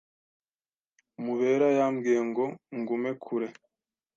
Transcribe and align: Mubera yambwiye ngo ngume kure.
Mubera 1.23 1.67
yambwiye 1.77 2.21
ngo 2.29 2.45
ngume 2.77 3.11
kure. 3.23 3.47